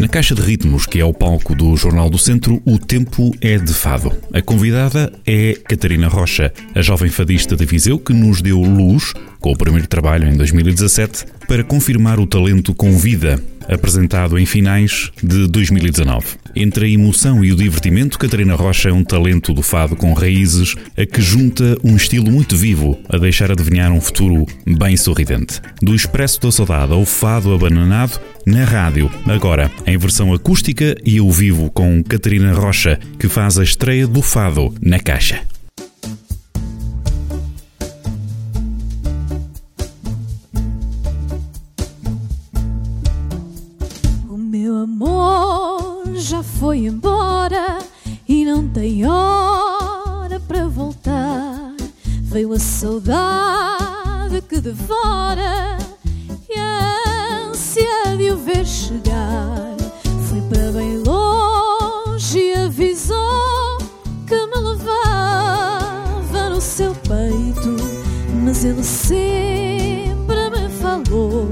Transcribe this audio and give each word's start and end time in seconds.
Na 0.00 0.08
caixa 0.08 0.34
de 0.34 0.42
ritmos, 0.42 0.86
que 0.86 1.00
é 1.00 1.04
o 1.04 1.12
palco 1.12 1.54
do 1.54 1.76
Jornal 1.76 2.08
do 2.08 2.18
Centro, 2.18 2.62
o 2.64 2.78
tempo 2.78 3.34
é 3.40 3.58
de 3.58 3.74
fado. 3.74 4.12
A 4.32 4.40
convidada 4.40 5.12
é 5.26 5.54
Catarina 5.54 6.08
Rocha, 6.08 6.52
a 6.74 6.80
jovem 6.80 7.10
fadista 7.10 7.56
de 7.56 7.64
Viseu 7.64 7.98
que 7.98 8.12
nos 8.12 8.40
deu 8.40 8.60
luz, 8.60 9.12
com 9.40 9.52
o 9.52 9.56
primeiro 9.56 9.86
trabalho 9.86 10.28
em 10.28 10.36
2017, 10.36 11.26
para 11.46 11.64
confirmar 11.64 12.20
o 12.20 12.26
talento 12.26 12.74
com 12.74 12.96
vida 12.96 13.42
apresentado 13.68 14.38
em 14.38 14.46
finais 14.46 15.10
de 15.22 15.46
2019. 15.46 16.26
Entre 16.56 16.86
a 16.86 16.88
emoção 16.88 17.44
e 17.44 17.52
o 17.52 17.56
divertimento, 17.56 18.18
Catarina 18.18 18.54
Rocha 18.54 18.88
é 18.88 18.92
um 18.92 19.04
talento 19.04 19.52
do 19.52 19.62
fado 19.62 19.94
com 19.94 20.12
raízes 20.12 20.74
a 20.96 21.04
que 21.04 21.20
junta 21.20 21.76
um 21.84 21.94
estilo 21.94 22.30
muito 22.30 22.56
vivo, 22.56 22.98
a 23.08 23.18
deixar 23.18 23.52
adivinhar 23.52 23.92
um 23.92 24.00
futuro 24.00 24.46
bem 24.66 24.96
sorridente. 24.96 25.60
Do 25.82 25.94
Expresso 25.94 26.40
da 26.40 26.50
Saudade 26.50 26.92
ao 26.92 27.04
fado 27.04 27.52
abananado, 27.52 28.18
na 28.46 28.64
rádio, 28.64 29.10
agora 29.26 29.70
em 29.86 29.98
versão 29.98 30.32
acústica 30.32 30.96
e 31.04 31.18
ao 31.18 31.30
vivo 31.30 31.70
com 31.70 32.02
Catarina 32.02 32.52
Rocha, 32.52 32.98
que 33.18 33.28
faz 33.28 33.58
a 33.58 33.62
estreia 33.62 34.06
do 34.06 34.22
fado 34.22 34.74
na 34.80 34.98
caixa. 34.98 35.42
Saudade 52.78 54.40
que 54.48 54.60
devora 54.60 55.78
e 56.48 56.56
a 56.56 57.48
ânsia 57.50 58.16
de 58.16 58.30
o 58.30 58.36
ver 58.36 58.64
chegar. 58.64 59.74
Foi 60.28 60.40
para 60.42 60.70
bem 60.70 60.98
longe 60.98 62.38
e 62.38 62.54
avisou 62.54 63.78
que 64.28 64.46
me 64.46 64.60
levava 64.60 66.50
no 66.50 66.60
seu 66.60 66.94
peito, 66.94 67.76
mas 68.44 68.64
ele 68.64 68.84
sempre 68.84 70.48
me 70.48 70.68
falou 70.80 71.48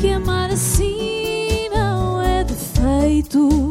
que 0.00 0.08
amar 0.08 0.50
assim 0.50 1.68
não 1.74 2.22
é 2.22 2.42
defeito. 2.42 3.67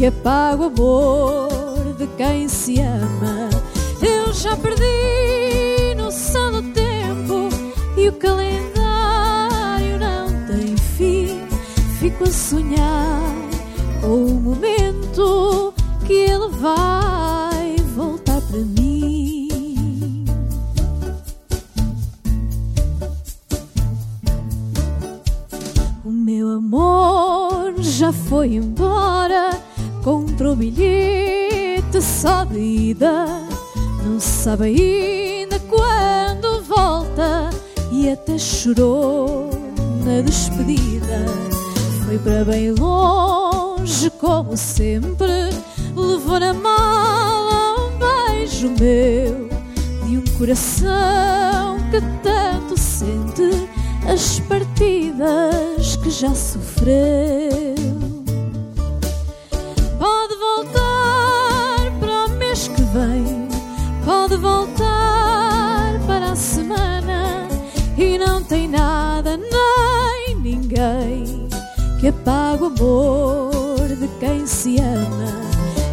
Que 0.00 0.06
apague 0.06 0.62
o 0.62 0.66
amor 0.68 1.92
de 1.98 2.06
quem 2.16 2.48
se 2.48 2.80
ama. 2.80 3.50
Eu 4.00 4.32
já 4.32 4.56
perdi 4.56 5.94
noção 5.94 6.52
do 6.52 6.62
tempo 6.72 7.50
e 7.98 8.08
o 8.08 8.12
calendário 8.14 9.98
não 9.98 10.46
tem 10.46 10.74
fim. 10.96 11.42
Fico 11.98 12.24
a 12.24 12.30
sonhar 12.30 13.20
com 14.00 14.24
o 14.24 14.40
momento 14.40 15.74
que 16.06 16.14
ele 16.14 16.48
vai 16.48 17.76
para 18.50 18.58
mim. 18.58 20.24
O 26.02 26.10
meu 26.10 26.48
amor 26.48 27.74
já 27.80 28.12
foi 28.12 28.54
embora, 28.54 28.79
bilhete 30.60 32.02
só 32.02 32.44
de 32.44 32.58
ida. 32.58 33.24
Não 34.04 34.20
sabe 34.20 34.64
ainda 34.64 35.58
quando 35.60 36.62
volta 36.64 37.48
e 37.90 38.10
até 38.10 38.36
chorou 38.36 39.48
na 40.04 40.20
despedida. 40.20 41.24
Foi 42.04 42.18
para 42.18 42.44
bem 42.44 42.72
longe, 42.72 44.10
como 44.20 44.54
sempre, 44.54 45.50
levou 45.96 46.38
na 46.38 46.52
mala 46.52 47.90
beijo 47.98 48.68
meu 48.78 49.48
de 50.06 50.18
um 50.18 50.24
coração 50.36 51.78
que 51.90 52.00
tanto 52.22 52.78
sente 52.78 53.66
as 54.06 54.40
partidas 54.40 55.96
que 55.96 56.10
já 56.10 56.34
sofreu. 56.34 57.79
Que 72.00 72.08
apague 72.08 72.62
o 72.62 72.66
amor 72.66 73.88
de 73.88 74.08
quem 74.18 74.46
se 74.46 74.78
ama. 74.78 75.42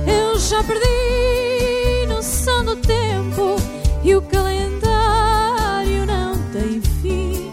Eu 0.07 0.39
já 0.39 0.63
perdi 0.63 2.07
noção 2.07 2.63
do 2.63 2.77
tempo 2.77 3.57
e 4.01 4.15
o 4.15 4.21
calendário 4.21 6.05
não 6.05 6.37
tem 6.53 6.79
fim. 7.01 7.51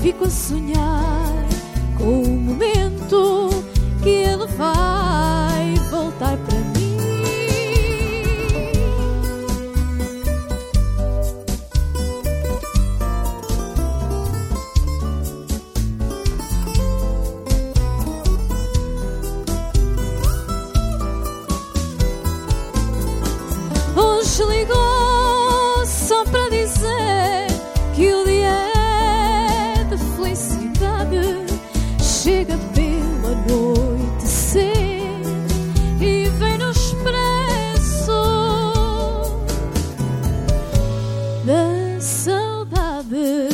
Fico 0.00 0.26
a 0.26 0.30
sonhar 0.30 1.44
com 1.98 2.22
o 2.22 2.28
momento 2.38 2.77
expresso 36.98 38.12
da 41.44 42.00
saudade. 42.00 43.48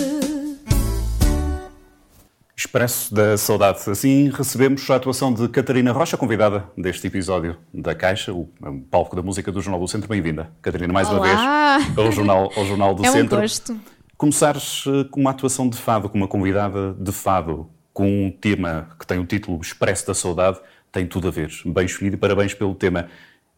Expresso 2.56 3.14
da 3.14 3.36
Saudade. 3.36 3.78
Assim 3.88 4.30
recebemos 4.30 4.88
a 4.90 4.96
atuação 4.96 5.32
de 5.32 5.48
Catarina 5.48 5.92
Rocha, 5.92 6.16
convidada 6.16 6.64
deste 6.76 7.06
episódio 7.06 7.56
da 7.72 7.94
Caixa, 7.94 8.32
o 8.32 8.48
palco 8.90 9.14
da 9.14 9.22
música 9.22 9.52
do 9.52 9.60
Jornal 9.60 9.80
do 9.80 9.88
Centro. 9.88 10.08
Bem-vinda, 10.08 10.50
Catarina, 10.62 10.92
mais 10.92 11.08
Olá. 11.08 11.18
uma 11.18 11.78
vez 11.78 11.98
ao 11.98 12.12
Jornal, 12.12 12.50
ao 12.56 12.64
Jornal 12.64 12.94
do 12.94 13.04
é 13.04 13.10
Centro. 13.10 13.38
um 13.38 13.40
gosto. 13.40 13.80
Começares 14.16 14.84
eh, 14.86 15.04
com 15.10 15.20
uma 15.20 15.30
atuação 15.30 15.68
de 15.68 15.76
fado, 15.76 16.08
com 16.08 16.16
uma 16.16 16.28
convidada 16.28 16.94
de 16.98 17.10
fado, 17.12 17.68
com 17.94 18.26
um 18.26 18.30
tema 18.30 18.88
que 18.98 19.06
tem 19.06 19.18
o 19.20 19.24
título 19.24 19.58
Expresso 19.60 20.08
da 20.08 20.14
Saudade, 20.14 20.58
tem 20.90 21.06
tudo 21.06 21.28
a 21.28 21.30
ver. 21.30 21.50
Bem 21.64 21.86
escolhido 21.86 22.16
e 22.16 22.18
parabéns 22.18 22.52
pelo 22.52 22.74
tema. 22.74 23.08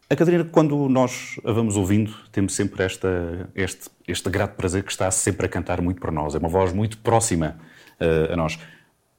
A 0.09 0.15
Catarina, 0.15 0.45
quando 0.45 0.87
nós 0.87 1.37
a 1.43 1.51
vamos 1.51 1.75
ouvindo, 1.75 2.15
temos 2.31 2.55
sempre 2.55 2.83
esta, 2.83 3.49
este, 3.55 3.89
este 4.07 4.29
grato 4.29 4.55
prazer 4.55 4.83
que 4.83 4.91
está 4.91 5.09
sempre 5.09 5.47
a 5.47 5.49
cantar 5.49 5.81
muito 5.81 5.99
para 5.99 6.11
nós. 6.11 6.35
É 6.35 6.37
uma 6.37 6.47
voz 6.47 6.71
muito 6.71 6.99
próxima 6.99 7.57
uh, 7.99 8.31
a 8.31 8.35
nós. 8.37 8.59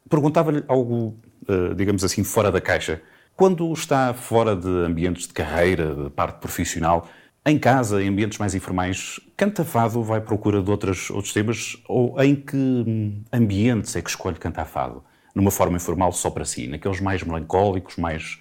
Perguntava-lhe 0.09 0.63
algo, 0.69 1.19
uh, 1.49 1.75
digamos 1.75 2.05
assim, 2.05 2.23
fora 2.23 2.51
da 2.51 2.61
caixa. 2.61 3.03
Quando 3.37 3.71
está 3.73 4.15
fora 4.15 4.55
de 4.55 4.69
ambientes 4.69 5.27
de 5.27 5.35
carreira, 5.35 5.95
de 5.95 6.11
parte 6.11 6.39
profissional, 6.39 7.09
em 7.45 7.59
casa, 7.59 8.03
em 8.03 8.09
ambientes 8.09 8.39
mais 8.39 8.55
informais, 8.55 9.21
canta 9.37 9.65
fado, 9.65 10.03
vai 10.03 10.19
à 10.19 10.21
procura 10.21 10.63
de 10.63 10.71
outros, 10.71 11.11
outros 11.11 11.33
temas? 11.33 11.77
Ou 11.89 12.21
em 12.23 12.37
que 12.37 13.23
ambientes 13.33 13.95
é 13.97 14.01
que 14.01 14.11
escolhe 14.11 14.37
cantar 14.37 14.65
fado? 14.65 15.05
Numa 15.39 15.53
forma 15.53 15.77
informal, 15.77 16.11
só 16.11 16.31
para 16.31 16.45
si? 16.45 16.67
Naqueles 16.67 17.01
mais 17.01 17.23
melancólicos, 17.23 17.97
mais, 17.97 18.41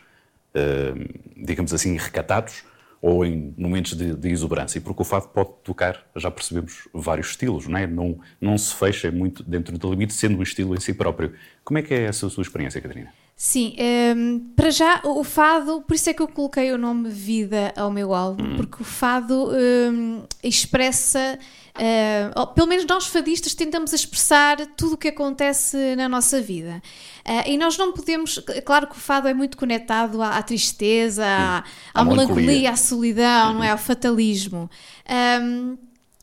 uh, 0.56 1.44
digamos 1.46 1.72
assim, 1.72 1.96
recatados? 1.96 2.64
Ou 3.00 3.24
em 3.24 3.54
momentos 3.56 3.96
de, 3.96 4.16
de, 4.16 4.30
exuberância? 4.30 4.82
Porque 4.82 5.04
o 5.04 5.06
fado 5.06 5.28
pode 5.28 5.52
tocar, 5.64 6.04
já 6.16 6.32
percebemos, 6.32 6.90
vários 6.92 7.30
estilos, 7.30 7.68
não 7.68 7.78
é? 7.78 7.86
Não, 7.86 8.20
não 8.42 8.58
se 8.58 8.74
fecha 8.74 9.12
muito 9.12 9.44
dentro 9.44 9.78
do 9.78 9.92
limite, 9.92 10.12
sendo 10.12 10.40
o 10.40 10.42
estilo 10.42 10.74
em 10.74 10.80
si 10.80 10.92
próprio. 10.92 11.36
Como 11.64 11.78
é 11.78 11.84
que 11.84 11.94
é 11.94 12.06
essa 12.06 12.26
a 12.26 12.30
sua 12.32 12.42
experiência, 12.42 12.82
Catarina? 12.82 13.14
Sim, 13.40 13.76
um, 14.18 14.40
para 14.56 14.72
já 14.72 15.00
o 15.04 15.24
fado, 15.24 15.84
por 15.88 15.94
isso 15.94 16.10
é 16.10 16.14
que 16.14 16.24
eu 16.24 16.28
coloquei 16.28 16.72
o 16.72 16.78
nome 16.78 17.08
Vida 17.10 17.72
ao 17.78 17.92
meu 17.92 18.12
álbum, 18.16 18.44
Hum. 18.44 18.56
porque 18.58 18.82
o 18.82 18.84
fado 18.86 19.52
um, 19.52 20.24
expressa, 20.44 21.38
uh, 21.78 22.40
ou 22.40 22.48
pelo 22.48 22.66
menos 22.66 22.86
nós 22.88 23.06
fadistas 23.06 23.54
tentamos 23.54 23.94
expressar 23.94 24.58
tudo 24.76 24.94
o 24.94 24.98
que 24.98 25.10
acontece 25.10 25.96
na 25.96 26.10
nossa 26.10 26.42
vida. 26.42 26.82
Uh, 27.28 27.48
e 27.52 27.58
nós 27.58 27.78
não 27.78 27.92
podemos, 27.94 28.40
claro 28.66 28.88
que 28.88 28.94
o 28.98 29.00
fado 29.00 29.28
é 29.28 29.36
muito 29.36 29.56
conectado 29.56 30.20
à, 30.20 30.30
à 30.38 30.42
tristeza, 30.42 31.24
à, 31.24 31.58
à 31.60 31.64
À 31.94 32.04
melancolia, 32.04 32.36
melancolia. 32.44 32.72
à 32.72 32.76
solidão, 32.76 33.54
não 33.54 33.64
é? 33.64 33.70
Ao 33.70 33.78
fatalismo. 33.78 34.68
Um, 35.44 35.78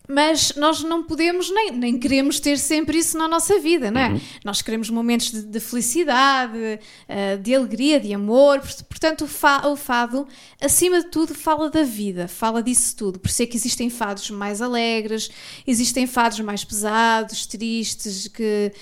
mas 0.09 0.55
nós 0.57 0.83
não 0.83 1.03
podemos 1.03 1.51
nem, 1.51 1.71
nem 1.73 1.99
queremos 1.99 2.39
ter 2.39 2.59
sempre 2.59 2.99
isso 2.99 3.17
na 3.17 3.27
nossa 3.27 3.59
vida, 3.59 3.91
não 3.91 4.01
é? 4.01 4.21
Nós 4.45 4.61
queremos 4.61 4.91
momentos 4.91 5.31
de, 5.33 5.43
de 5.43 5.61
felicidade, 5.61 6.79
eh, 7.09 7.37
de 7.39 7.55
alegria, 7.55 7.99
de 7.99 8.13
amor. 8.13 8.61
Port- 8.61 8.83
Portanto, 8.85 9.25
o, 9.25 9.27
fa- 9.29 9.67
o 9.67 9.77
fado, 9.77 10.27
acima 10.61 11.01
de 11.03 11.09
tudo, 11.11 11.35
fala 11.35 11.71
da 11.71 11.83
vida, 11.83 12.29
fala 12.29 12.63
disso 12.63 12.95
tudo. 12.97 13.19
Por 13.19 13.29
isso 13.29 13.43
é 13.43 13.47
que 13.47 13.57
existem 13.57 13.89
fados 13.91 14.31
mais 14.31 14.61
alegres, 14.63 15.31
existem 15.67 16.07
fados 16.07 16.39
mais 16.41 16.65
pesados, 16.65 17.47
tristes, 17.47 18.29
que, 18.29 18.73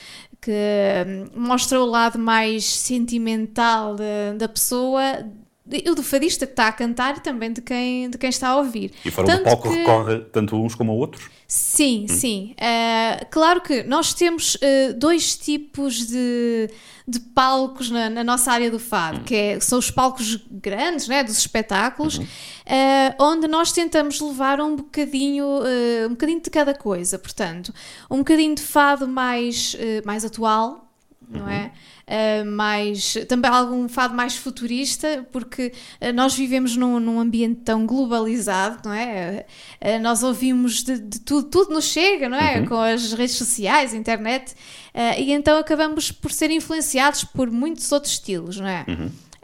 que 0.40 0.50
hum, 1.06 1.40
mostram 1.40 1.82
o 1.82 1.86
lado 1.86 2.18
mais 2.18 2.64
sentimental 2.64 3.94
da, 3.96 4.34
da 4.36 4.48
pessoa. 4.48 5.02
O 5.64 5.94
do 5.94 6.02
fadista 6.02 6.44
que 6.44 6.52
está 6.54 6.66
a 6.66 6.72
cantar 6.72 7.18
e 7.18 7.20
também 7.20 7.52
de 7.52 7.62
quem, 7.62 8.10
de 8.10 8.18
quem 8.18 8.28
está 8.30 8.48
a 8.48 8.56
ouvir. 8.56 8.90
E 9.04 9.10
fora 9.12 9.28
do 9.28 9.30
Tanto 9.36 9.44
palco 9.44 9.68
que- 9.70 9.76
recorre 9.76 10.18
tanto 10.32 10.56
uns 10.56 10.74
como 10.74 10.92
outros? 10.92 11.30
Sim, 11.46 12.06
sim. 12.08 12.54
Uh, 12.58 13.24
claro 13.30 13.60
que 13.60 13.84
nós 13.84 14.12
temos 14.12 14.56
uh, 14.56 14.58
dois 14.96 15.36
tipos 15.36 16.06
de, 16.08 16.68
de 17.06 17.20
palcos 17.20 17.90
na, 17.90 18.10
na 18.10 18.24
nossa 18.24 18.50
área 18.50 18.70
do 18.72 18.78
fado, 18.80 19.20
que 19.20 19.34
é- 19.36 19.60
são 19.60 19.78
os 19.78 19.88
palcos 19.88 20.36
grandes, 20.50 21.06
né, 21.06 21.22
dos 21.22 21.38
espetáculos, 21.38 22.16
uh, 22.18 22.24
onde 23.20 23.46
nós 23.46 23.70
tentamos 23.70 24.20
levar 24.20 24.60
um 24.60 24.74
bocadinho, 24.74 25.46
um 26.06 26.10
bocadinho 26.10 26.40
de 26.40 26.50
cada 26.50 26.74
coisa. 26.74 27.18
Portanto, 27.20 27.72
um 28.10 28.18
bocadinho 28.18 28.54
de 28.56 28.62
fado 28.62 29.06
mais, 29.06 29.76
mais 30.04 30.24
atual, 30.24 30.91
não 31.38 31.48
é? 31.48 31.72
Uh, 32.02 32.44
mais, 32.44 33.14
também 33.28 33.50
algum 33.50 33.88
fado 33.88 34.14
mais 34.14 34.36
futurista, 34.36 35.26
porque 35.32 35.72
uh, 36.00 36.12
nós 36.12 36.34
vivemos 36.34 36.76
num, 36.76 36.98
num 36.98 37.20
ambiente 37.20 37.60
tão 37.64 37.86
globalizado, 37.86 38.88
não 38.88 38.92
é? 38.92 39.46
Uh, 39.80 40.02
nós 40.02 40.22
ouvimos 40.22 40.82
de, 40.82 40.98
de 40.98 41.20
tudo, 41.20 41.48
tudo 41.48 41.74
nos 41.74 41.84
chega, 41.84 42.28
não 42.28 42.38
é? 42.38 42.66
Com 42.66 42.76
as 42.76 43.12
redes 43.12 43.36
sociais, 43.36 43.94
internet, 43.94 44.54
e 45.18 45.32
então 45.32 45.58
acabamos 45.58 46.12
por 46.12 46.30
ser 46.30 46.50
influenciados 46.50 47.24
por 47.24 47.50
muitos 47.50 47.90
outros 47.92 48.12
estilos, 48.12 48.60
não 48.60 48.66
é? 48.66 48.84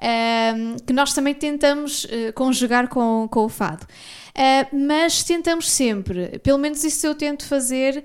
Um, 0.00 0.76
que 0.76 0.92
nós 0.92 1.12
também 1.12 1.34
tentamos 1.34 2.04
uh, 2.04 2.32
conjugar 2.34 2.86
com, 2.88 3.26
com 3.28 3.44
o 3.44 3.48
fado. 3.48 3.84
Uh, 3.84 4.76
mas 4.86 5.24
tentamos 5.24 5.68
sempre, 5.68 6.38
pelo 6.38 6.58
menos 6.58 6.84
isso 6.84 7.04
eu 7.04 7.16
tento 7.16 7.44
fazer, 7.44 8.04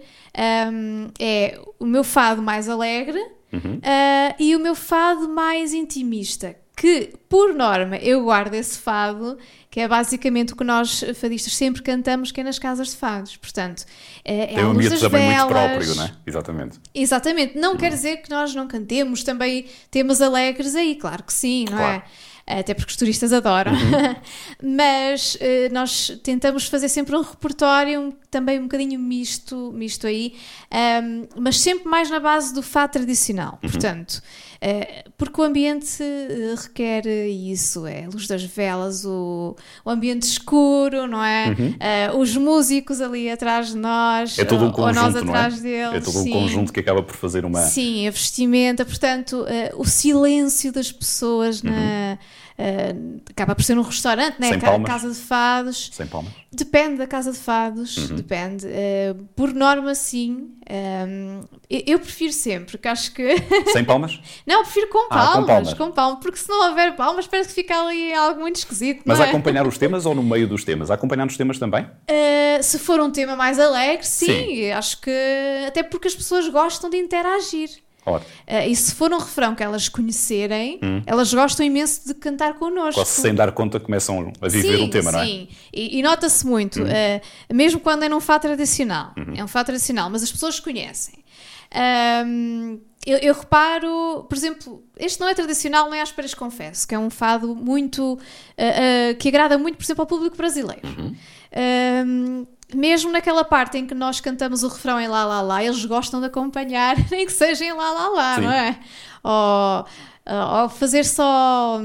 um, 0.71 1.09
é 1.19 1.59
o 1.79 1.85
meu 1.85 2.03
fado 2.03 2.41
mais 2.41 2.67
alegre 2.67 3.23
uh, 3.57 4.35
e 4.39 4.55
o 4.55 4.59
meu 4.59 4.75
fado 4.75 5.29
mais 5.29 5.73
intimista. 5.73 6.55
Que, 6.75 7.13
por 7.29 7.53
norma, 7.53 7.97
eu 7.97 8.23
guardo 8.23 8.55
esse 8.55 8.79
fado, 8.79 9.37
que 9.69 9.79
é 9.79 9.87
basicamente 9.87 10.53
o 10.53 10.55
que 10.55 10.63
nós 10.63 11.03
fadistas 11.13 11.55
sempre 11.55 11.83
cantamos, 11.83 12.31
que 12.31 12.41
é 12.41 12.43
nas 12.43 12.57
casas 12.57 12.89
de 12.89 12.95
fados. 12.97 13.37
Portanto, 13.37 13.85
é, 14.25 14.43
é 14.43 14.47
Tem 14.47 14.57
a 14.63 14.67
um 14.67 14.71
ambiente 14.71 14.99
também 14.99 15.23
muito 15.27 15.47
velas. 15.49 15.51
próprio, 15.51 15.95
não 15.95 16.03
é? 16.05 16.11
Exatamente. 16.25 16.79
Exatamente, 16.95 17.57
não 17.59 17.77
quer 17.77 17.89
dizer 17.91 18.17
que 18.23 18.29
nós 18.31 18.55
não 18.55 18.67
cantemos 18.67 19.23
também 19.23 19.67
temas 19.91 20.19
alegres 20.19 20.75
aí, 20.75 20.95
claro 20.95 21.21
que 21.23 21.31
sim, 21.33 21.65
não 21.69 21.77
Claro. 21.77 21.97
é? 21.97 22.03
Até 22.45 22.73
porque 22.73 22.91
os 22.91 22.97
turistas 22.97 23.31
adoram. 23.31 23.71
Mas 24.61 25.37
eh, 25.39 25.69
nós 25.71 26.19
tentamos 26.23 26.67
fazer 26.67 26.89
sempre 26.89 27.15
um 27.15 27.21
repertório 27.21 28.01
um- 28.01 28.11
também 28.29 28.59
um 28.59 28.63
bocadinho 28.63 28.99
misto, 28.99 29.71
misto 29.73 30.07
aí, 30.07 30.35
ahm, 30.71 31.25
mas 31.37 31.59
sempre 31.59 31.87
mais 31.87 32.09
na 32.09 32.19
base 32.19 32.53
do 32.53 32.61
fado 32.63 32.93
tradicional. 32.93 33.59
Portanto, 33.61 34.21
eh, 34.52 34.52
porque 35.17 35.41
o 35.41 35.43
ambiente 35.43 36.01
eh, 36.01 36.55
requer 36.57 37.05
isso, 37.27 37.85
é 37.85 38.05
a 38.05 38.09
luz 38.09 38.27
das 38.27 38.43
velas, 38.43 39.05
o, 39.05 39.55
o 39.83 39.89
ambiente 39.89 40.23
escuro, 40.23 41.07
não 41.07 41.23
é? 41.23 41.55
Eh, 41.79 42.11
os 42.15 42.35
músicos 42.37 43.01
ali 43.01 43.29
atrás 43.29 43.69
de 43.69 43.77
nós, 43.77 44.37
É 44.39 44.45
todo 44.45 44.65
um 44.65 44.67
ou, 44.67 44.79
ou 44.79 44.93
nós 44.93 45.13
conjunto, 45.13 45.25
não 45.25 45.35
é? 45.35 45.37
atrás 45.37 45.61
deles. 45.61 45.95
É 45.95 45.99
todo 45.99 46.19
um 46.19 46.23
sim. 46.23 46.31
conjunto 46.31 46.73
que 46.73 46.79
acaba 46.79 47.03
por 47.03 47.15
fazer 47.15 47.45
uma. 47.45 47.61
Sim, 47.61 48.07
a 48.07 48.11
vestimenta, 48.11 48.85
portanto, 48.85 49.45
eh, 49.47 49.71
o 49.75 49.85
silêncio 49.85 50.71
das 50.71 50.91
pessoas 50.91 51.61
na, 51.61 52.17
eh, 52.57 52.93
acaba 53.29 53.55
por 53.55 53.63
ser 53.63 53.77
um 53.77 53.81
restaurante, 53.81 54.39
né? 54.39 54.49
Sem 54.49 54.59
palmas. 54.59 54.87
casa 54.89 55.09
de 55.09 55.15
fados. 55.19 55.89
Sem 55.93 56.07
palmas. 56.07 56.31
Depende 56.51 56.97
da 56.97 57.07
casa 57.07 57.31
de 57.31 57.37
fados, 57.39 57.97
Uhum. 57.97 58.15
depende. 58.15 58.67
Eh, 58.67 59.15
por 59.35 59.53
norma, 59.53 59.95
sim. 59.95 60.51
Ehm, 60.69 61.41
eu, 61.69 61.99
prefiro 61.99 62.31
sempre, 62.31 62.77
que 62.77 62.87
acho 62.87 63.11
que. 63.13 63.35
Sem 63.73 63.83
palmas? 63.83 64.19
não, 64.45 64.57
eu 64.59 64.63
prefiro 64.63 64.87
com 64.89 65.07
Ah, 65.09 65.09
palmas, 65.09 65.35
com 65.35 65.45
palmas. 65.47 65.73
com 65.73 65.91
palmas, 65.91 66.19
porque 66.21 66.37
se 66.37 66.47
não 66.47 66.69
houver 66.69 66.95
palmas, 66.95 67.25
parece 67.27 67.49
que 67.49 67.55
fica 67.55 67.75
ali 67.81 68.13
algo 68.13 68.39
muito 68.41 68.57
esquisito. 68.57 69.01
Mas 69.05 69.19
é? 69.19 69.23
acompanhar 69.23 69.65
os 69.67 69.77
temas 69.77 70.05
ou 70.05 70.13
no 70.15 70.21
meio 70.23 70.47
dos 70.47 70.63
temas? 70.63 70.91
Acompanhar 70.91 71.25
nos 71.25 71.35
temas 71.35 71.57
também? 71.57 71.83
Uh, 71.83 72.61
se 72.61 72.77
for 72.79 72.99
um 73.01 73.09
tema 73.11 73.35
mais 73.35 73.59
alegre, 73.59 74.05
sim, 74.05 74.25
Sim. 74.27 74.71
acho 74.71 75.01
que 75.01 75.11
até 75.67 75.81
porque 75.83 76.07
as 76.07 76.15
pessoas 76.15 76.47
gostam 76.49 76.89
de 76.89 76.97
interagir. 76.97 77.69
Ótimo. 78.05 78.29
Uh, 78.47 78.67
e 78.69 78.75
se 78.75 78.93
for 78.95 79.11
um 79.11 79.17
refrão 79.17 79.55
que 79.55 79.63
elas 79.63 79.87
conhecerem, 79.89 80.79
elas 81.05 81.33
gostam 81.33 81.65
imenso 81.65 82.07
de 82.07 82.13
cantar 82.13 82.55
connosco. 82.55 82.95
Quase 83.01 83.21
sem 83.21 83.33
dar 83.33 83.51
conta 83.51 83.79
começam 83.79 84.31
a 84.41 84.47
viver 84.47 84.77
sim, 84.77 84.83
o 84.85 84.89
tema, 84.89 85.11
não 85.11 85.19
é? 85.19 85.25
Sim, 85.25 85.47
e, 85.73 85.99
e 85.99 86.03
nota-se 86.03 86.45
muito, 86.45 86.81
Uhum. 86.81 86.87
uh, 86.87 87.53
mesmo 87.53 87.79
quando 87.79 88.03
é 88.03 88.09
num 88.09 88.19
fado 88.19 88.41
tradicional, 88.41 89.13
é 89.35 89.43
um 89.43 89.47
fado 89.47 89.67
tradicional, 89.67 90.09
mas 90.09 90.21
as 90.23 90.31
pessoas 90.31 90.59
conhecem. 90.59 91.23
Um, 92.25 92.79
eu, 93.05 93.17
eu 93.17 93.33
reparo, 93.33 94.25
por 94.29 94.37
exemplo, 94.37 94.83
este 94.97 95.19
não 95.19 95.27
é 95.27 95.33
tradicional 95.33 95.89
nem 95.89 95.99
às 96.01 96.11
peras 96.11 96.33
confesso, 96.33 96.87
que 96.87 96.93
é 96.95 96.99
um 96.99 97.09
fado 97.09 97.55
muito 97.55 98.13
uh, 98.13 99.15
que 99.17 99.27
agrada 99.27 99.57
muito, 99.57 99.77
por 99.77 99.83
exemplo, 99.83 100.03
ao 100.03 100.07
público 100.07 100.37
brasileiro. 100.37 100.81
Uhum. 100.85 101.15
Um, 102.05 102.47
mesmo 102.75 103.11
naquela 103.11 103.43
parte 103.43 103.77
em 103.77 103.85
que 103.85 103.93
nós 103.93 104.19
cantamos 104.19 104.63
o 104.63 104.67
refrão 104.67 104.99
em 104.99 105.07
lá 105.07 105.25
lá 105.25 105.41
lá, 105.41 105.63
eles 105.63 105.83
gostam 105.85 106.19
de 106.19 106.27
acompanhar, 106.27 106.95
nem 107.11 107.25
que 107.25 107.31
seja 107.31 107.65
em 107.65 107.73
lá 107.73 107.91
lá 107.91 108.09
lá, 108.09 108.35
Sim. 108.35 108.41
não 108.41 108.51
é? 108.51 108.79
Ou, 109.23 109.85
ou 110.61 110.69
fazer 110.69 111.05
só. 111.05 111.79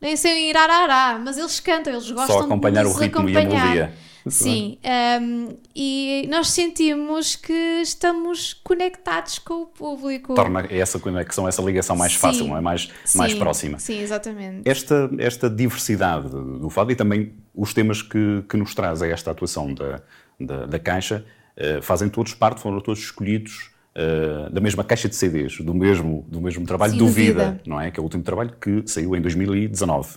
Nem 0.00 0.16
sei 0.16 0.32
em 0.46 0.50
irarará, 0.50 1.20
mas 1.22 1.36
eles 1.36 1.60
cantam, 1.60 1.92
eles 1.92 2.10
gostam 2.10 2.40
acompanhar 2.40 2.82
de 2.82 2.88
o 2.88 2.92
nos 2.92 3.00
ritmo 3.00 3.28
e 3.28 3.36
a 3.36 3.40
acompanhar. 3.40 3.64
melodia. 3.64 4.09
Muito 4.30 4.44
Sim, 4.44 4.78
um, 5.22 5.56
e 5.74 6.26
nós 6.30 6.50
sentimos 6.50 7.34
que 7.34 7.52
estamos 7.82 8.54
conectados 8.54 9.38
com 9.38 9.62
o 9.62 9.66
público. 9.66 10.34
Torna 10.34 10.66
essa 10.70 10.98
conexão, 10.98 11.48
essa 11.48 11.60
ligação 11.60 11.96
mais 11.96 12.12
Sim. 12.12 12.18
fácil, 12.18 12.46
não 12.46 12.56
é? 12.56 12.60
Mais, 12.60 12.88
mais 13.14 13.32
Sim, 13.32 13.38
próxima. 13.38 13.78
Sim, 13.78 14.00
exatamente. 14.00 14.68
Esta, 14.68 15.10
esta 15.18 15.50
diversidade 15.50 16.28
do 16.28 16.70
fado 16.70 16.92
e 16.92 16.96
também 16.96 17.34
os 17.54 17.74
temas 17.74 18.02
que, 18.02 18.44
que 18.48 18.56
nos 18.56 18.74
traz 18.74 19.02
a 19.02 19.08
esta 19.08 19.30
atuação 19.32 19.74
da, 19.74 20.00
da, 20.38 20.66
da 20.66 20.78
Caixa 20.78 21.24
eh, 21.56 21.80
fazem 21.82 22.08
todos 22.08 22.32
parte, 22.34 22.60
foram 22.60 22.80
todos 22.80 23.00
escolhidos 23.00 23.70
eh, 23.94 24.48
da 24.50 24.60
mesma 24.60 24.84
caixa 24.84 25.08
de 25.08 25.16
CDs, 25.16 25.58
do 25.58 25.74
mesmo, 25.74 26.24
do 26.28 26.40
mesmo 26.40 26.64
trabalho 26.64 26.92
Sim, 26.92 26.98
do 26.98 27.04
do 27.06 27.10
Vida, 27.10 27.50
Vida. 27.50 27.60
não 27.66 27.80
é? 27.80 27.90
Que 27.90 27.98
é 27.98 28.00
o 28.00 28.04
último 28.04 28.22
trabalho 28.22 28.54
que 28.60 28.82
saiu 28.86 29.16
em 29.16 29.20
2019. 29.20 30.16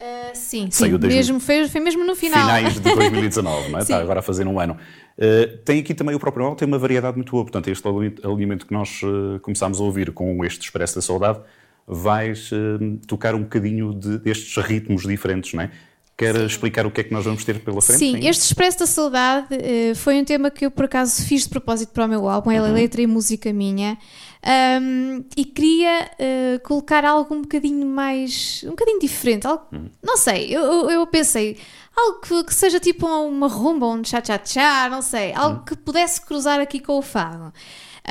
Uh, 0.00 0.30
sim, 0.32 0.66
sim. 0.66 0.70
Saiu 0.70 0.98
Mesmo, 0.98 1.40
foi, 1.40 1.66
foi 1.68 1.80
mesmo 1.80 2.04
no 2.04 2.14
final. 2.14 2.40
Finais 2.40 2.74
de 2.74 2.80
2019, 2.80 3.70
não 3.70 3.78
é? 3.78 3.82
Sim. 3.82 3.92
Está 3.92 3.98
agora 4.00 4.20
a 4.20 4.22
fazer 4.22 4.46
um 4.46 4.60
ano. 4.60 4.76
Eh, 5.18 5.58
tem 5.64 5.80
aqui 5.80 5.92
também 5.92 6.14
o 6.14 6.20
próprio 6.20 6.44
álbum, 6.44 6.56
tem 6.56 6.68
uma 6.68 6.78
variedade 6.78 7.16
muito 7.16 7.32
boa. 7.32 7.42
Portanto, 7.42 7.66
este 7.68 7.86
ali- 7.88 8.14
alinhamento 8.22 8.64
que 8.64 8.72
nós 8.72 9.00
eh, 9.02 9.38
começámos 9.40 9.80
a 9.80 9.82
ouvir 9.82 10.12
com 10.12 10.44
este 10.44 10.62
Expresso 10.62 10.94
da 10.94 11.02
Saudade, 11.02 11.40
vais 11.84 12.50
eh, 12.52 12.96
tocar 13.08 13.34
um 13.34 13.42
bocadinho 13.42 13.92
de- 13.92 14.18
destes 14.18 14.56
ritmos 14.64 15.02
diferentes, 15.02 15.52
não 15.52 15.62
é? 15.64 15.70
Quer 16.16 16.34
explicar 16.36 16.84
o 16.84 16.90
que 16.90 17.00
é 17.00 17.04
que 17.04 17.12
nós 17.12 17.24
vamos 17.24 17.44
ter 17.44 17.60
pela 17.60 17.80
frente? 17.80 17.98
Sim, 17.98 18.14
ainda? 18.16 18.28
este 18.28 18.42
Expresso 18.44 18.78
da 18.80 18.86
Saudade 18.86 19.46
eh, 19.52 19.94
foi 19.96 20.20
um 20.20 20.24
tema 20.24 20.50
que 20.50 20.66
eu 20.66 20.70
por 20.70 20.84
acaso 20.84 21.24
fiz 21.24 21.42
de 21.42 21.48
propósito 21.48 21.92
para 21.92 22.04
o 22.04 22.08
meu 22.08 22.28
álbum, 22.28 22.50
ela 22.50 22.68
é 22.68 22.72
letra 22.72 23.00
e 23.00 23.06
música 23.06 23.52
minha, 23.52 23.96
ahm, 24.48 25.24
e 25.36 25.44
queria 25.44 26.10
eh, 26.18 26.58
colocar 26.64 27.04
algo 27.04 27.34
um 27.34 27.42
bocadinho 27.42 27.86
mais, 27.86 28.62
um 28.66 28.70
bocadinho 28.70 28.98
diferente, 28.98 29.46
algo, 29.46 29.66
não 30.02 30.16
sei, 30.16 30.48
eu, 30.56 30.88
eu- 30.90 31.06
pensei, 31.06 31.58
algo 31.94 32.20
que, 32.20 32.44
que 32.44 32.54
seja 32.54 32.80
tipo 32.80 33.06
uma 33.06 33.46
rumba, 33.48 33.86
um 33.86 34.02
cha-cha-cha, 34.02 34.88
não 34.88 35.02
sei, 35.02 35.32
algo 35.34 35.64
que 35.64 35.76
pudesse 35.76 36.20
cruzar 36.24 36.60
aqui 36.60 36.80
com 36.80 36.96
o 36.98 37.02
fado. 37.02 37.52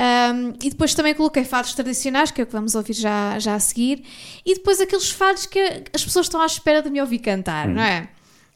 Um, 0.00 0.50
e 0.62 0.70
depois 0.70 0.94
também 0.94 1.12
coloquei 1.12 1.44
fados 1.44 1.74
tradicionais, 1.74 2.30
que 2.30 2.40
é 2.40 2.44
o 2.44 2.46
que 2.46 2.52
vamos 2.52 2.76
ouvir 2.76 2.92
já, 2.92 3.36
já 3.40 3.56
a 3.56 3.58
seguir, 3.58 4.04
e 4.46 4.54
depois 4.54 4.80
aqueles 4.80 5.10
fados 5.10 5.44
que 5.44 5.58
as 5.92 6.04
pessoas 6.04 6.26
estão 6.26 6.40
à 6.40 6.46
espera 6.46 6.80
de 6.82 6.88
me 6.88 7.00
ouvir 7.00 7.18
cantar, 7.18 7.66
não 7.66 7.82
é? 7.82 8.08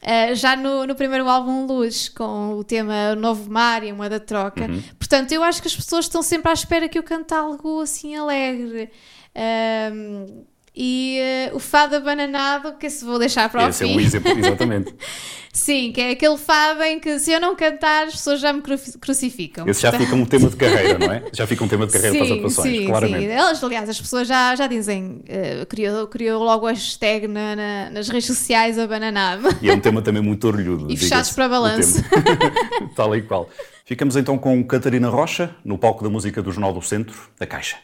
Uh, 0.03 0.35
já 0.35 0.55
no, 0.55 0.85
no, 0.85 0.95
primeiro 0.95 1.29
álbum 1.29 1.65
Luz, 1.65 2.09
com 2.09 2.55
o 2.55 2.63
tema 2.63 3.15
Novo 3.15 3.49
Mar 3.49 3.83
e 3.83 3.89
a 3.89 3.95
Moeda 3.95 4.19
Troca. 4.19 4.65
Uhum. 4.65 4.83
Portanto, 4.99 5.31
eu 5.31 5.41
acho 5.41 5.61
que 5.61 5.67
as 5.69 5.75
pessoas 5.75 6.05
estão 6.05 6.21
sempre 6.21 6.51
à 6.51 6.53
espera 6.53 6.89
que 6.89 6.99
eu 6.99 7.03
cante 7.03 7.33
algo 7.33 7.79
assim 7.81 8.13
alegre. 8.13 8.91
Um, 9.93 10.43
e 10.75 11.49
uh, 11.51 11.55
o 11.55 11.59
fado 11.59 11.95
abananado, 11.95 12.73
que 12.73 12.89
se 12.89 13.05
vou 13.05 13.19
deixar 13.19 13.49
para 13.49 13.69
Esse 13.69 13.83
o 13.83 13.87
fim. 13.87 13.93
é 13.93 13.97
um 13.97 13.99
exemplo, 13.99 14.37
exatamente. 14.37 14.95
Sim, 15.53 15.91
que 15.91 16.01
é 16.01 16.09
aquele 16.09 16.35
fado 16.35 16.81
em 16.81 16.99
que 16.99 17.19
se 17.19 17.31
eu 17.31 17.39
não 17.39 17.55
cantar 17.55 18.07
as 18.07 18.15
pessoas 18.15 18.39
já 18.39 18.51
me 18.51 18.63
crucificam. 18.99 19.67
Esse 19.67 19.83
já 19.83 19.91
fica 19.91 20.15
um 20.15 20.25
tema 20.25 20.49
de 20.49 20.55
carreira, 20.55 20.97
não 20.97 21.13
é? 21.13 21.23
Já 21.31 21.45
fica 21.45 21.63
um 21.63 21.67
tema 21.67 21.85
de 21.85 21.93
carreira 21.93 22.13
sim, 22.13 22.17
para 22.17 22.25
as 22.25 22.39
atuações, 22.39 22.77
sim, 22.77 22.85
claramente. 22.87 23.27
Sim. 23.27 23.31
Elas, 23.31 23.63
aliás, 23.63 23.87
as 23.87 24.01
pessoas 24.01 24.27
já, 24.27 24.55
já 24.55 24.65
dizem, 24.65 25.21
uh, 25.29 25.65
criou, 25.67 26.07
criou 26.07 26.43
logo 26.43 26.65
a 26.65 26.71
hashtag 26.71 27.27
na, 27.27 27.55
na, 27.55 27.89
nas 27.91 28.09
redes 28.09 28.25
sociais 28.25 28.79
abananado. 28.79 29.47
E 29.61 29.69
é 29.69 29.73
um 29.73 29.79
tema 29.79 30.01
também 30.01 30.23
muito 30.23 30.47
orgulhoso. 30.47 30.87
E 30.93 30.97
fechados 30.97 31.29
para 31.29 31.47
balanço. 31.47 32.03
Tal 32.95 33.15
e 33.15 33.21
qual. 33.21 33.47
Ficamos 33.85 34.15
então 34.15 34.39
com 34.39 34.63
Catarina 34.65 35.09
Rocha, 35.09 35.55
no 35.63 35.77
palco 35.77 36.03
da 36.03 36.09
música 36.09 36.41
do 36.41 36.51
Jornal 36.51 36.73
do 36.73 36.81
Centro, 36.81 37.29
da 37.37 37.45
Caixa. 37.45 37.77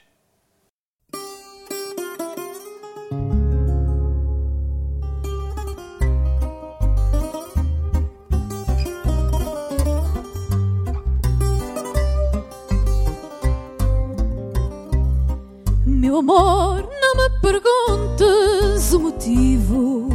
Amor, 16.20 16.90
não 17.02 17.16
me 17.16 17.30
perguntes 17.40 18.94
o 18.94 19.00
motivo 19.00 20.10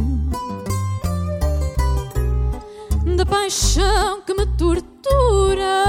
da 3.17 3.25
paixão 3.25 4.21
que 4.21 4.33
me 4.35 4.45
tortura. 4.55 5.83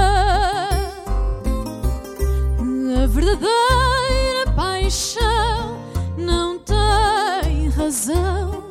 A 3.03 3.07
verdadeira 3.07 4.51
paixão 4.55 5.77
não 6.17 6.57
tem 6.59 7.69
razão, 7.69 8.63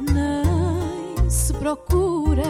nem 0.00 1.30
se 1.30 1.54
procura. 1.54 2.44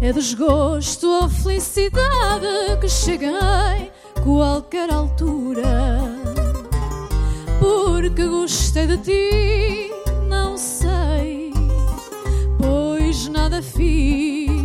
É 0.00 0.12
desgosto 0.12 1.06
ou 1.06 1.28
felicidade 1.28 2.76
que 2.80 2.88
cheguei 2.88 3.91
qualquer 4.22 4.92
altura. 4.92 6.00
Porque 7.58 8.26
gostei 8.26 8.86
de 8.86 8.98
ti, 8.98 9.90
não 10.28 10.56
sei, 10.56 11.52
pois 12.58 13.28
nada 13.28 13.62
fiz 13.62 14.62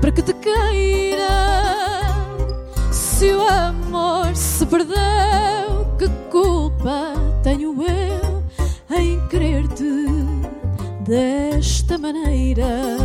para 0.00 0.10
que 0.10 0.22
te 0.22 0.34
queira. 0.34 1.28
Se 2.90 3.32
o 3.32 3.42
amor 3.42 4.34
se 4.34 4.66
perdeu, 4.66 5.86
que 5.98 6.08
culpa 6.30 7.14
tenho 7.42 7.74
eu 7.82 8.42
em 8.96 9.26
querer-te 9.28 10.06
desta 11.04 11.96
maneira? 11.98 12.96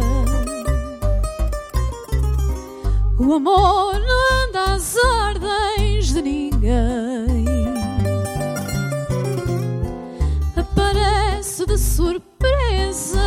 O 3.29 3.36
amor 3.36 3.93
não 3.93 4.43
anda 4.43 4.74
às 4.74 4.95
ordens 4.95 6.07
de 6.07 6.19
ninguém. 6.19 7.45
Aparece 10.57 11.63
de 11.63 11.77
surpresa. 11.77 13.21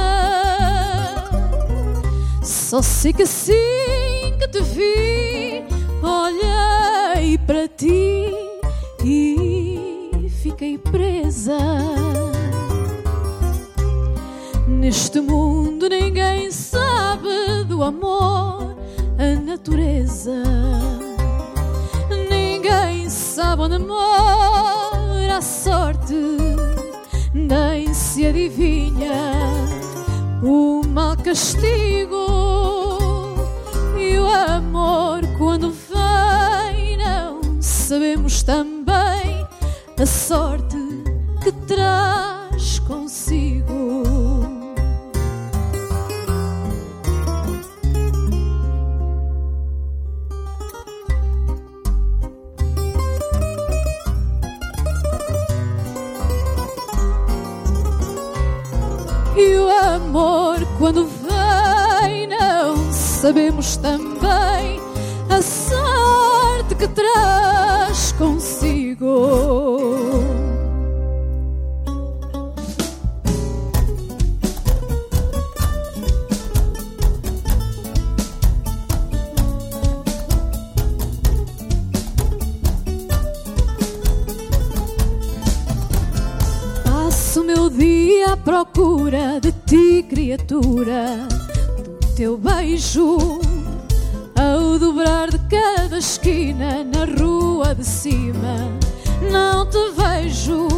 Só 2.42 2.82
sei 2.82 3.12
que 3.12 3.22
assim 3.22 3.54
que 4.40 4.48
te 4.48 4.60
vi, 4.60 5.64
olhei 6.02 7.38
para 7.38 7.68
ti 7.68 8.26
e 9.04 10.28
fiquei 10.42 10.78
presa. 10.78 11.56
Neste 14.66 15.20
mundo 15.20 15.88
ninguém 15.88 16.50
sabe 16.50 17.62
do 17.68 17.84
amor 17.84 18.21
natureza. 19.52 20.42
Ninguém 22.30 23.10
sabe 23.10 23.62
onde 23.62 23.78
mora 23.78 25.36
a 25.36 25.42
sorte, 25.42 26.14
nem 27.34 27.92
se 27.92 28.26
adivinha 28.26 29.12
o 30.42 30.80
mal 30.86 31.16
castigo. 31.18 32.16
E 33.98 34.18
o 34.18 34.26
amor, 34.26 35.20
quando 35.36 35.70
vem, 35.70 36.96
não 36.96 37.60
sabemos 37.60 38.42
também 38.42 39.46
a 40.00 40.06
sorte 40.06 40.78
que 41.42 41.52
traz 41.66 42.78
consigo. 42.78 44.11
Sabemos 63.32 63.78
também 63.78 64.78
a 65.30 65.40
sorte 65.40 66.74
que 66.74 66.86
traz 66.86 68.12
consigo. 68.12 69.72
procura 88.44 89.40
de 89.40 89.52
ti, 89.66 90.04
criatura, 90.08 91.28
teu 92.16 92.36
beijo. 92.36 93.40
Ao 94.34 94.78
dobrar 94.78 95.30
de 95.30 95.38
cada 95.48 95.98
esquina 95.98 96.84
na 96.84 97.04
rua 97.04 97.74
de 97.74 97.84
cima, 97.84 98.56
não 99.30 99.66
te 99.66 99.78
vejo. 99.96 100.68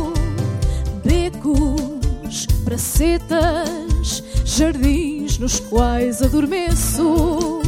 Becos, 1.05 2.47
pracetas, 2.65 4.23
jardins 4.45 5.39
nos 5.39 5.61
quais 5.61 6.23
adormeço. 6.23 7.63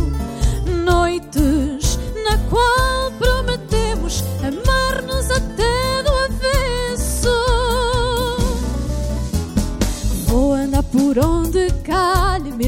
Noites 0.84 1.98
na 2.24 2.38
qual 2.48 2.75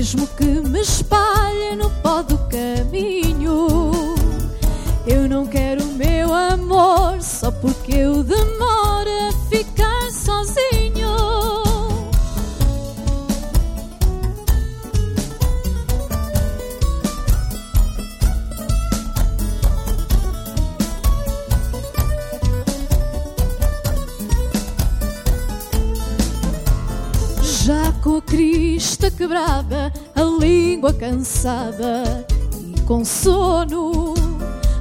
mesmo 0.09 0.27
que 0.29 0.45
me 0.45 0.81
espalhe 0.81 1.77
no 1.77 1.91
pó 2.03 2.23
do 2.23 2.39
caminho. 2.49 4.15
Eu 5.07 5.29
não 5.29 5.47
quero 5.47 5.85
meu 5.85 6.33
amor 6.33 7.21
só 7.21 7.51
porque 7.51 7.95
eu 7.95 8.23
demoro 8.23 8.58
com 28.03 28.17
a 28.17 28.23
crista 28.23 29.11
quebrada, 29.11 29.93
a 30.15 30.23
língua 30.23 30.91
cansada 30.95 32.27
e 32.63 32.81
com 32.83 33.05
sono. 33.05 34.15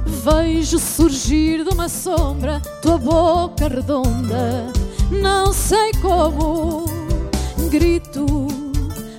Vejo 0.06 0.78
surgir 0.78 1.64
de 1.64 1.70
uma 1.70 1.86
sombra 1.88 2.62
tua 2.80 2.96
boca 2.96 3.68
redonda, 3.68 4.72
não 5.10 5.52
sei 5.52 5.92
como. 6.00 6.86
Grito 7.68 8.24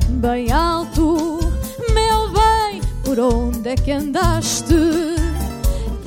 bem 0.10 0.52
alto, 0.52 1.40
meu 1.94 2.30
bem, 2.30 2.82
por 3.04 3.20
onde 3.20 3.70
é 3.70 3.76
que 3.76 3.92
andaste? 3.92 4.74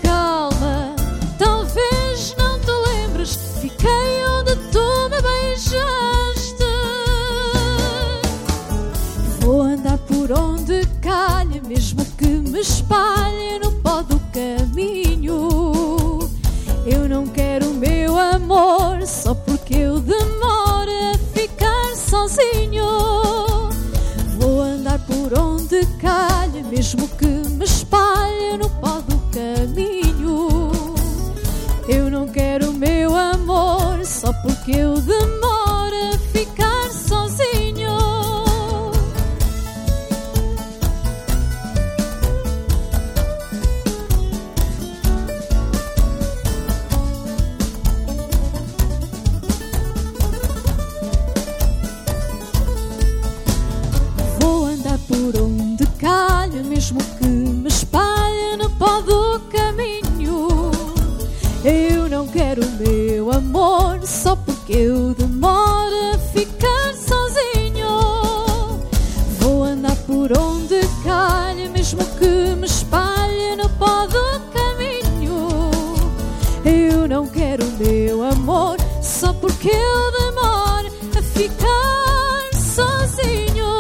Calma, 0.02 0.96
talvez 1.38 2.34
não 2.36 2.58
te 2.58 2.72
lembres, 2.88 3.38
fiquei 3.60 4.26
onde 4.26 4.56
tu 4.72 5.08
me 5.10 5.22
beijaste. 5.22 6.21
Onde 10.32 10.86
calha, 11.00 11.60
mesmo 11.62 12.04
que 12.16 12.26
me 12.26 12.60
espalhe 12.60 13.51
ficar 81.42 82.50
sozinho. 82.54 83.72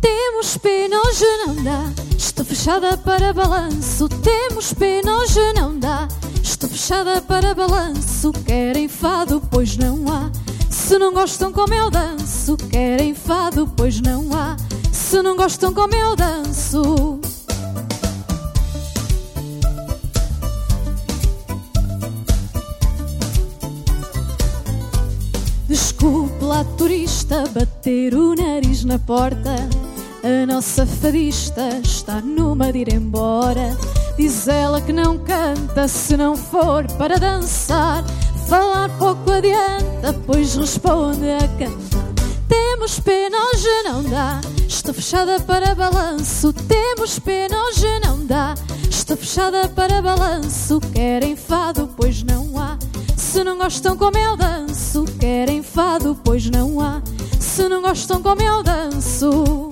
Temos 0.00 0.56
pena, 0.58 1.00
hoje 1.02 1.24
não 1.46 1.62
dá. 1.62 1.92
Estou 2.16 2.44
fechada 2.44 2.96
para 2.96 3.32
balanço. 3.32 4.08
Temos 4.08 4.72
pena, 4.72 5.18
hoje 5.18 5.52
não 5.54 5.78
dá. 5.78 6.08
Estou 6.42 6.68
fechada 6.68 7.20
para 7.22 7.54
balanço. 7.54 8.32
Querem 8.44 8.88
fado, 8.88 9.40
pois 9.48 9.76
não 9.76 10.04
há. 10.08 10.30
Se 10.68 10.98
não 10.98 11.12
gostam 11.12 11.52
como 11.52 11.74
eu 11.74 11.90
danço, 11.90 12.56
querem 12.56 13.14
fado, 13.14 13.70
pois 13.76 14.00
não 14.00 14.34
há. 14.34 14.56
Se 14.92 15.22
não 15.22 15.36
gostam 15.36 15.72
como 15.72 15.94
eu 15.94 16.16
danço. 16.16 17.17
Lá, 26.58 26.64
turista, 26.76 27.44
bater 27.54 28.14
o 28.14 28.34
nariz 28.34 28.84
na 28.84 28.98
porta. 28.98 29.54
A 30.24 30.46
nossa 30.46 30.84
fadista 30.84 31.80
está 31.82 32.20
numa 32.20 32.72
de 32.72 32.78
ir 32.80 32.92
embora. 32.92 33.76
Diz 34.16 34.48
ela 34.48 34.80
que 34.80 34.92
não 34.92 35.18
canta 35.18 35.86
se 35.86 36.16
não 36.16 36.36
for 36.36 36.84
para 36.92 37.18
dançar. 37.18 38.04
Falar 38.48 38.88
pouco 38.98 39.30
adianta, 39.30 40.12
pois 40.26 40.56
responde 40.56 41.30
a 41.30 41.46
cantar. 41.58 42.08
Temos 42.48 42.98
pena, 42.98 43.36
hoje 43.36 43.82
não 43.84 44.02
dá. 44.02 44.40
Estou 44.66 44.94
fechada 44.94 45.38
para 45.40 45.74
balanço. 45.74 46.52
Temos 46.52 47.18
pena, 47.18 47.56
hoje 47.64 47.86
não 48.04 48.24
dá. 48.26 48.54
Estou 48.90 49.16
fechada 49.16 49.68
para 49.68 50.02
balanço. 50.02 50.80
Querem 50.92 51.36
fado, 51.36 51.88
pois 51.96 52.22
não 52.24 52.58
há. 52.58 52.76
Se 53.16 53.44
não 53.44 53.58
gostam 53.58 53.96
como 53.96 54.16
eu 54.16 54.36
danço, 54.36 54.67
querem 55.18 55.62
fado, 55.62 56.18
pois 56.24 56.48
não 56.48 56.80
há. 56.80 57.02
Se 57.38 57.68
não 57.68 57.82
gostam 57.82 58.22
como 58.22 58.40
eu 58.40 58.62
danço. 58.62 59.70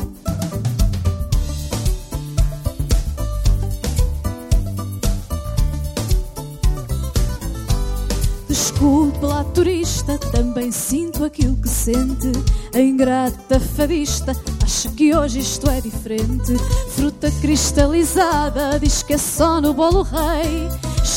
Desculpe 8.47 9.25
lá, 9.25 9.43
turista, 9.43 10.19
também 10.19 10.71
sinto 10.71 11.25
aquilo 11.25 11.57
que 11.57 11.69
sente. 11.69 12.33
A 12.75 12.81
ingrata 12.81 13.59
fadista 13.59 14.33
acha 14.63 14.91
que 14.91 15.15
hoje 15.15 15.39
isto 15.39 15.71
é 15.71 15.81
diferente. 15.81 16.57
Fruta 16.91 17.31
cristalizada 17.41 18.79
diz 18.79 19.03
que 19.03 19.15
é 19.15 19.19
só 19.19 19.61
no 19.61 19.73
bolo 19.73 20.03
rei. 20.03 20.69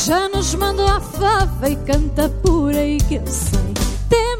Já 0.06 0.28
nos 0.28 0.54
mandou 0.54 0.86
a 0.86 1.00
fava 1.00 1.68
e 1.68 1.76
canta 1.76 2.28
por 2.28 2.74
aí 2.74 2.98
que 2.98 3.16
eu 3.16 3.26
sei. 3.26 3.69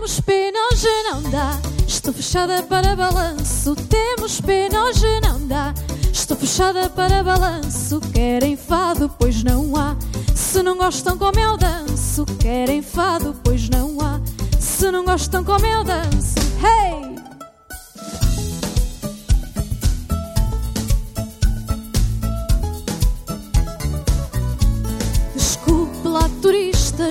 Temos 0.00 0.18
pena, 0.18 0.58
hoje 0.72 0.88
não 1.10 1.22
dá. 1.24 1.60
Estou 1.86 2.14
fechada 2.14 2.62
para 2.62 2.96
balanço. 2.96 3.76
Temos 3.76 4.40
pena, 4.40 4.84
hoje 4.84 5.20
não 5.20 5.46
dá. 5.46 5.74
Estou 6.10 6.34
fechada 6.38 6.88
para 6.88 7.22
balanço. 7.22 8.00
Querem 8.10 8.56
fado, 8.56 9.10
pois 9.18 9.44
não 9.44 9.76
há. 9.76 9.94
Se 10.34 10.62
não 10.62 10.78
gostam 10.78 11.18
como 11.18 11.38
eu 11.38 11.54
danço, 11.58 12.24
querem 12.38 12.80
fado, 12.80 13.36
pois 13.44 13.68
não 13.68 14.00
há. 14.00 14.18
Se 14.58 14.90
não 14.90 15.04
gostam 15.04 15.44
como 15.44 15.66
eu 15.66 15.84
danço, 15.84 16.38
hey! 16.64 17.09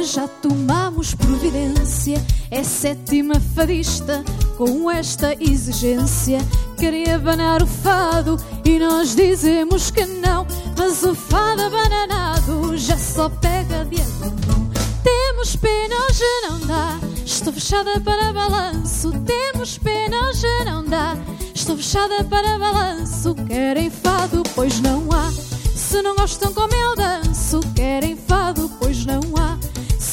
Já 0.03 0.27
tomamos 0.27 1.13
providência. 1.13 2.23
É 2.49 2.63
sétima 2.63 3.39
fadista 3.55 4.23
com 4.57 4.89
esta 4.89 5.35
exigência. 5.39 6.39
Queria 6.77 7.15
abanar 7.15 7.61
o 7.61 7.67
fado 7.67 8.37
e 8.65 8.79
nós 8.79 9.15
dizemos 9.15 9.91
que 9.91 10.05
não. 10.05 10.45
Mas 10.77 11.03
o 11.03 11.13
fado 11.13 11.61
abananado 11.61 12.77
já 12.77 12.97
só 12.97 13.29
pega 13.29 13.85
de 13.85 14.01
mão. 14.47 14.69
Temos 15.03 15.55
pena, 15.55 15.95
hoje 16.09 16.23
não 16.47 16.59
dá. 16.67 16.99
Estou 17.25 17.53
fechada 17.53 17.99
para 17.99 18.33
balanço. 18.33 19.11
Temos 19.25 19.77
pena, 19.77 20.29
hoje 20.29 20.47
não 20.65 20.83
dá. 20.83 21.15
Estou 21.53 21.77
fechada 21.77 22.23
para 22.23 22.57
balanço. 22.57 23.35
Querem 23.47 23.89
fado, 23.89 24.43
pois 24.55 24.79
não 24.79 25.07
há. 25.11 25.31
Se 25.75 26.01
não 26.01 26.15
gostam 26.15 26.53
como 26.53 26.73
eu 26.73 26.95
danço, 26.95 27.59
querem 27.73 28.15
fado, 28.15 28.69
pois 28.79 29.05
não 29.05 29.21
há. 29.37 29.68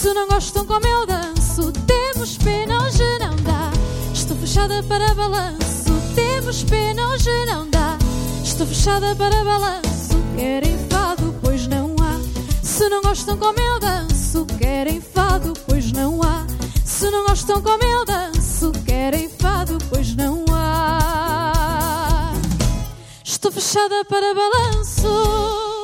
Se 0.06 0.14
não 0.14 0.28
gostam 0.28 0.64
como 0.64 0.86
eu 0.86 1.04
danço, 1.04 1.72
temos 1.84 2.38
pena, 2.38 2.80
hoje 2.84 3.02
não 3.18 3.34
dá. 3.42 3.72
Estou 4.14 4.36
fechada 4.36 4.80
para 4.84 5.12
balanço, 5.14 5.92
temos 6.14 6.62
pena, 6.62 7.08
hoje 7.08 7.44
não 7.46 7.68
dá. 7.68 7.98
Estou 8.40 8.68
fechada 8.68 9.16
para 9.16 9.42
balanço, 9.42 10.16
querem 10.36 10.78
fado, 10.88 11.34
pois 11.42 11.66
não 11.66 11.96
há. 11.98 12.20
Se 12.62 12.88
não 12.88 13.02
gostam 13.02 13.36
como 13.36 13.58
eu 13.58 13.80
danço, 13.80 14.46
querem 14.60 15.00
fado, 15.00 15.54
pois 15.66 15.90
não 15.90 16.22
há. 16.22 16.46
Se 16.84 17.10
não 17.10 17.26
gostam 17.26 17.60
como 17.60 17.82
eu 17.82 18.04
danço, 18.04 18.70
querem 18.86 19.28
fado, 19.28 19.76
pois 19.90 20.14
não 20.14 20.44
há. 20.52 22.32
Estou 23.24 23.50
fechada 23.50 24.04
para 24.04 24.32
balanço. 24.32 25.75